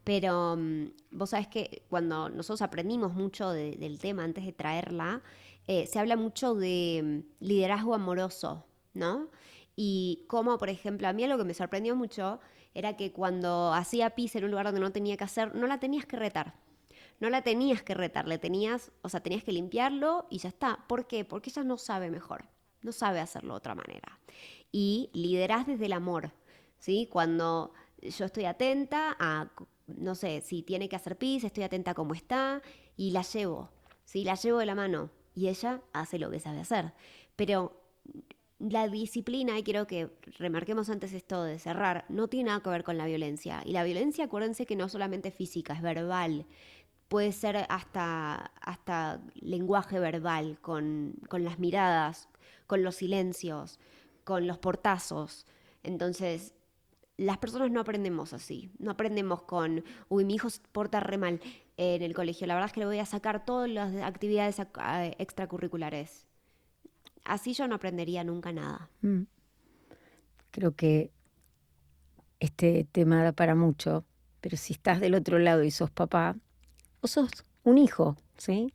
pero 0.02 0.57
mm, 0.57 0.87
vos 1.12 1.31
sabés 1.31 1.47
que 1.47 1.85
cuando 1.88 2.28
nosotros 2.28 2.62
aprendimos 2.62 3.14
mucho 3.14 3.50
del 3.50 3.99
tema 4.00 4.25
antes 4.25 4.45
de 4.45 4.52
traerla, 4.52 5.23
eh, 5.69 5.87
se 5.87 5.99
habla 6.00 6.16
mucho 6.16 6.54
de 6.57 7.23
mm, 7.40 7.45
liderazgo 7.45 7.95
amoroso, 7.95 8.66
¿no? 8.95 9.28
Y 9.76 10.25
como, 10.28 10.59
por 10.59 10.71
ejemplo, 10.71 11.09
a 11.09 11.12
mí 11.12 11.26
lo 11.26 11.38
que 11.38 11.45
me 11.45 11.54
sorprendió 11.54 11.95
mucho 11.97 12.40
era 12.75 12.97
que 12.97 13.12
cuando 13.12 13.73
hacía 13.73 14.11
pis 14.11 14.35
en 14.37 14.45
un 14.45 14.50
lugar 14.50 14.66
donde 14.66 14.81
no 14.81 14.93
tenía 14.93 15.16
que 15.16 15.25
hacer, 15.25 15.54
no 15.54 15.66
la 15.69 15.78
tenías 15.78 16.07
que 16.07 16.16
retar 16.16 16.54
no 17.21 17.30
la 17.30 17.42
tenías 17.42 17.83
que 17.83 17.94
retar, 17.94 18.26
le 18.26 18.38
tenías, 18.38 18.92
o 19.02 19.09
sea, 19.09 19.21
tenías 19.21 19.44
que 19.44 19.52
limpiarlo 19.52 20.26
y 20.30 20.38
ya 20.38 20.49
está. 20.49 20.85
¿Por 20.88 21.06
qué? 21.06 21.25
Porque 21.25 21.50
ella 21.50 21.64
no 21.64 21.78
sabe 21.78 22.11
mejor, 22.11 22.44
no 22.83 22.92
sabe 22.92 23.21
hacerlo 23.21 23.54
de 23.54 23.59
otra 23.59 23.75
manera. 23.75 24.21
Y 24.73 25.11
liderás 25.12 25.66
desde 25.66 25.87
el 25.87 25.92
amor, 25.92 26.33
¿sí? 26.78 27.09
Cuando 27.11 27.73
yo 28.02 28.25
estoy 28.25 28.44
atenta 28.44 29.16
a, 29.18 29.50
no 29.87 30.14
sé, 30.14 30.40
si 30.40 30.62
tiene 30.62 30.88
que 30.88 30.97
hacer 30.97 31.16
pis, 31.16 31.44
estoy 31.44 31.64
atenta 31.64 31.92
a 31.92 31.94
cómo 31.94 32.14
está 32.14 32.62
y 32.97 33.12
la 33.12 33.23
llevo, 33.23 33.71
¿sí? 34.04 34.25
La 34.25 34.35
llevo 34.35 34.59
de 34.59 34.66
la 34.66 34.75
mano 34.75 35.11
y 35.35 35.49
ella 35.49 35.83
hace 35.92 36.18
lo 36.18 36.30
que 36.30 36.40
sabe 36.40 36.61
hacer. 36.61 36.92
Pero 37.37 37.80
la 38.59 38.88
disciplina, 38.88 39.59
y 39.59 39.62
quiero 39.62 39.87
que 39.87 40.11
remarquemos 40.38 40.88
antes 40.88 41.12
esto 41.12 41.42
de 41.42 41.59
cerrar, 41.59 42.04
no 42.09 42.28
tiene 42.28 42.49
nada 42.49 42.62
que 42.62 42.71
ver 42.71 42.85
con 42.85 42.97
la 42.97 43.06
violencia. 43.06 43.62
Y 43.64 43.73
la 43.73 43.85
violencia, 43.85 44.25
acuérdense 44.25 44.66
que 44.66 44.76
no 44.76 44.88
solamente 44.88 45.28
es 45.28 45.35
física, 45.35 45.75
es 45.75 45.83
verbal. 45.83 46.47
Puede 47.08 47.32
ser 47.32 47.66
hasta, 47.68 48.52
hasta 48.61 49.20
lenguaje 49.34 49.99
verbal, 49.99 50.58
con, 50.61 51.14
con 51.28 51.44
las 51.44 51.58
miradas, 51.58 52.28
con 52.66 52.82
los 52.82 52.96
silencios, 52.96 53.78
con 54.25 54.46
los 54.46 54.58
portazos. 54.58 55.46
Entonces, 55.82 56.54
las 57.16 57.38
personas 57.38 57.70
no 57.70 57.80
aprendemos 57.80 58.32
así. 58.32 58.70
No 58.78 58.90
aprendemos 58.90 59.42
con, 59.42 59.84
uy, 60.08 60.25
mi 60.25 60.34
hijo 60.34 60.49
porta 60.73 61.00
re 61.00 61.18
mal 61.18 61.40
en 61.76 62.02
el 62.02 62.14
colegio. 62.14 62.46
La 62.46 62.54
verdad 62.54 62.68
es 62.68 62.73
que 62.73 62.80
le 62.80 62.87
voy 62.87 62.99
a 62.99 63.06
sacar 63.06 63.44
todas 63.44 63.68
las 63.70 63.94
actividades 63.96 64.58
extracurriculares 65.18 66.26
así 67.25 67.54
yo 67.54 67.66
no 67.66 67.75
aprendería 67.75 68.23
nunca 68.23 68.52
nada. 68.52 68.88
Mm. 69.00 69.23
Creo 70.50 70.75
que 70.76 71.11
este 72.38 72.87
tema 72.92 73.25
da 73.25 73.32
para 73.32 73.54
mucho, 73.54 74.04
pero 74.40 74.56
si 74.56 74.75
estás 74.75 75.00
del 75.00 75.14
otro 75.14 75.38
lado 75.38 75.64
y 75.64 75.70
sos 75.70 75.90
papá, 75.90 76.37
o 77.04 77.06
sos 77.06 77.30
un 77.64 77.76
hijo, 77.76 78.16
¿sí? 78.38 78.73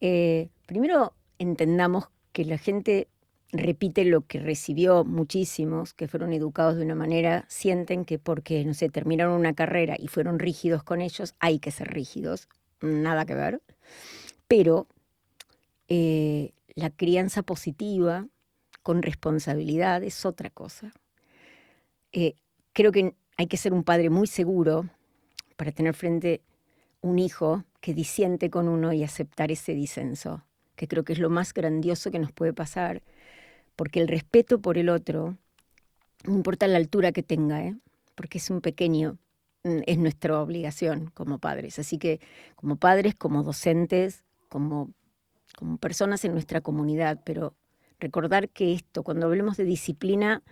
Eh, 0.00 0.48
primero 0.66 1.14
entendamos 1.38 2.08
que 2.32 2.44
la 2.44 2.58
gente 2.58 3.08
repite 3.52 4.04
lo 4.04 4.20
que 4.26 4.38
recibió 4.38 5.04
muchísimos, 5.04 5.92
que 5.92 6.06
fueron 6.06 6.32
educados 6.32 6.76
de 6.76 6.84
una 6.84 6.94
manera, 6.94 7.44
sienten 7.48 8.04
que 8.04 8.20
porque, 8.20 8.64
no 8.64 8.74
sé, 8.74 8.88
terminaron 8.88 9.34
una 9.34 9.54
carrera 9.54 9.96
y 9.98 10.06
fueron 10.06 10.38
rígidos 10.38 10.84
con 10.84 11.00
ellos, 11.00 11.34
hay 11.40 11.58
que 11.58 11.72
ser 11.72 11.88
rígidos, 11.88 12.48
nada 12.80 13.26
que 13.26 13.34
ver. 13.34 13.60
Pero 14.46 14.86
eh, 15.88 16.52
la 16.76 16.90
crianza 16.90 17.42
positiva 17.42 18.28
con 18.84 19.02
responsabilidad 19.02 20.04
es 20.04 20.24
otra 20.24 20.50
cosa. 20.50 20.92
Eh, 22.12 22.36
creo 22.72 22.92
que 22.92 23.16
hay 23.36 23.46
que 23.48 23.56
ser 23.56 23.72
un 23.72 23.82
padre 23.82 24.08
muy 24.08 24.28
seguro 24.28 24.88
para 25.56 25.72
tener 25.72 25.94
frente 25.94 26.42
un 27.00 27.18
hijo 27.18 27.64
que 27.80 27.94
disiente 27.94 28.50
con 28.50 28.68
uno 28.68 28.92
y 28.92 29.04
aceptar 29.04 29.50
ese 29.50 29.74
disenso, 29.74 30.44
que 30.76 30.88
creo 30.88 31.04
que 31.04 31.12
es 31.12 31.18
lo 31.18 31.30
más 31.30 31.54
grandioso 31.54 32.10
que 32.10 32.18
nos 32.18 32.32
puede 32.32 32.52
pasar, 32.52 33.02
porque 33.76 34.00
el 34.00 34.08
respeto 34.08 34.60
por 34.60 34.78
el 34.78 34.88
otro, 34.88 35.36
no 36.24 36.34
importa 36.34 36.66
la 36.68 36.76
altura 36.76 37.12
que 37.12 37.22
tenga, 37.22 37.64
¿eh? 37.64 37.76
porque 38.14 38.38
es 38.38 38.50
un 38.50 38.60
pequeño, 38.60 39.18
mm, 39.64 39.80
es 39.86 39.98
nuestra 39.98 40.40
obligación 40.40 41.10
como 41.14 41.38
padres. 41.38 41.78
Así 41.78 41.98
que 41.98 42.20
como 42.56 42.76
padres, 42.76 43.14
como 43.14 43.42
docentes, 43.42 44.24
como 44.48 44.90
como 45.56 45.76
personas 45.78 46.24
en 46.24 46.32
nuestra 46.32 46.60
comunidad, 46.60 47.20
pero 47.24 47.54
recordar 47.98 48.48
que 48.48 48.72
esto, 48.72 49.02
cuando 49.02 49.26
hablemos 49.26 49.56
de 49.56 49.64
disciplina, 49.64 50.42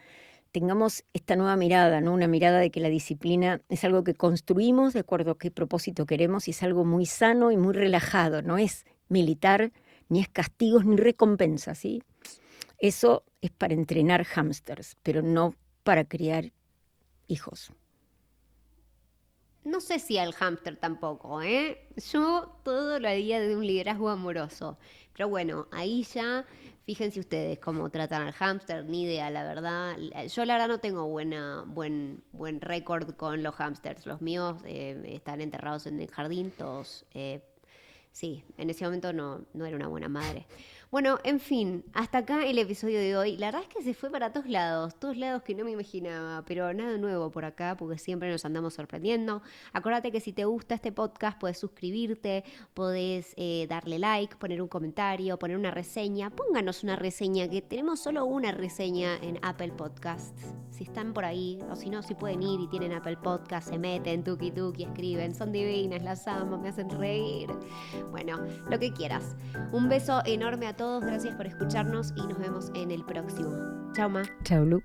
tengamos 0.53 1.05
esta 1.13 1.37
nueva 1.37 1.57
mirada, 1.57 2.01
¿no? 2.01 2.13
Una 2.13 2.29
mirada 2.29 2.59
de 2.59 2.71
que 2.71 2.81
la 2.81 2.89
disciplina 2.89 3.61
es 3.69 3.85
algo 3.85 4.05
que 4.05 4.15
construimos 4.15 4.93
de 4.93 5.01
acuerdo 5.01 5.33
a 5.33 5.39
qué 5.39 5.51
propósito 5.51 6.07
queremos 6.07 6.49
y 6.49 6.53
es 6.53 6.63
algo 6.63 6.85
muy 6.85 7.07
sano 7.07 7.51
y 7.53 7.57
muy 7.57 7.75
relajado, 7.75 8.43
no 8.43 8.59
es 8.59 8.87
militar, 9.09 9.73
ni 10.09 10.21
es 10.21 10.29
castigos, 10.29 10.85
ni 10.85 10.97
recompensa, 10.97 11.75
¿sí? 11.75 12.03
Eso 12.79 13.25
es 13.41 13.51
para 13.51 13.75
entrenar 13.75 14.25
hámsters, 14.25 14.97
pero 15.03 15.23
no 15.23 15.55
para 15.83 16.05
criar 16.05 16.53
hijos. 17.27 17.73
No 19.65 19.81
sé 19.81 19.99
si 19.99 20.19
al 20.19 20.33
hámster 20.33 20.77
tampoco, 20.77 21.43
¿eh? 21.43 21.89
Yo 22.11 22.57
todo 22.63 22.99
lo 22.99 23.09
haría 23.09 23.41
de 23.41 23.57
un 23.57 23.67
liderazgo 23.67 24.09
amoroso. 24.09 24.79
Pero 25.13 25.29
bueno, 25.29 25.67
ahí 25.73 26.05
ya, 26.05 26.47
fíjense 26.87 27.19
ustedes 27.21 27.59
cómo 27.59 27.91
tratan 27.91 28.23
al 28.23 28.33
hámster, 28.33 28.85
ni 28.85 29.03
idea, 29.03 29.31
la 29.31 29.43
verdad. 29.43 29.97
Yo 30.29 30.45
la 30.45 30.55
verdad 30.55 30.69
no 30.69 30.79
tengo 30.79 31.07
buena, 31.09 31.65
buen, 31.67 32.23
buen 32.33 32.61
récord 32.61 33.15
con 33.17 33.43
los 33.43 33.55
hámsters. 33.57 34.07
Los 34.07 34.23
míos 34.23 34.63
eh, 34.65 35.03
están 35.07 35.41
enterrados 35.41 35.87
en 35.87 36.01
el 36.01 36.09
jardín, 36.09 36.53
todos. 36.57 37.05
Eh, 37.15 37.43
sí, 38.13 38.45
en 38.59 38.71
ese 38.71 38.85
momento 38.85 39.13
no, 39.13 39.45
no 39.55 39.67
era 39.67 39.77
una 39.77 39.89
buena 39.89 40.09
madre. 40.09 40.47
Bueno, 40.91 41.19
en 41.23 41.39
fin, 41.39 41.85
hasta 41.93 42.17
acá 42.17 42.47
el 42.47 42.59
episodio 42.59 42.99
de 42.99 43.15
hoy. 43.15 43.37
La 43.37 43.49
verdad 43.49 43.61
es 43.61 43.69
que 43.69 43.83
se 43.83 43.93
fue 43.93 44.09
para 44.09 44.33
todos 44.33 44.47
lados, 44.47 44.95
todos 44.99 45.19
lados 45.19 45.43
que 45.43 45.55
no 45.55 45.63
me 45.63 45.71
imaginaba, 45.71 46.43
pero 46.47 46.73
nada 46.73 46.97
nuevo 46.97 47.31
por 47.31 47.45
acá 47.45 47.77
porque 47.77 47.99
siempre 47.99 48.31
nos 48.31 48.47
andamos 48.47 48.73
sorprendiendo. 48.73 49.43
Acuérdate 49.75 50.11
que 50.11 50.21
si 50.21 50.33
te 50.33 50.47
gusta 50.47 50.77
este 50.77 50.91
podcast 50.91 51.39
puedes 51.39 51.59
suscribirte, 51.59 52.43
podés 52.73 53.35
eh, 53.37 53.67
darle 53.69 53.99
like, 53.99 54.37
poner 54.37 54.63
un 54.63 54.69
comentario, 54.69 55.39
poner 55.39 55.59
una 55.59 55.71
reseña. 55.71 56.31
Pónganos 56.31 56.83
una 56.83 56.97
reseña, 56.97 57.51
que 57.51 57.61
tenemos 57.61 58.01
solo 58.01 58.25
una 58.25 58.53
reseña 58.53 59.19
en 59.19 59.39
Apple 59.43 59.73
Podcasts. 59.73 60.55
Si 60.71 60.85
están 60.85 61.13
por 61.13 61.27
ahí, 61.27 61.59
o 61.71 61.77
si 61.77 61.91
no, 61.91 62.03
si 62.03 62.15
pueden 62.15 62.43
ir 62.43 62.61
y 62.61 62.69
tienen 62.69 62.93
Apple 62.93 63.19
Podcasts, 63.19 63.69
se 63.69 63.79
meten, 63.79 64.25
tuki 64.25 64.53
tuki, 64.53 64.85
escriben. 64.85 65.35
Son 65.35 65.53
divinas, 65.53 66.03
las 66.03 66.27
amo, 66.27 66.57
me 66.57 66.71
hacen 66.71 66.89
reír. 66.89 67.51
Bueno, 68.11 68.39
lo 68.71 68.79
que 68.79 68.91
quieras. 68.95 69.37
Un 69.71 69.91
beso 69.91 70.23
enorme 70.25 70.67
a 70.67 70.78
todos, 70.79 71.05
gracias 71.05 71.35
por 71.35 71.47
escucharnos 71.47 72.15
y 72.17 72.27
nos 72.27 72.39
vemos 72.39 72.71
en 72.75 72.91
el 72.91 73.05
próximo. 73.05 73.51
Chao, 73.93 74.09
Ma. 74.09 74.23
Chao, 74.45 74.65
Lu. 74.65 74.83